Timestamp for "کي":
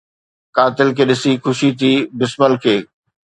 0.97-1.03, 2.63-2.77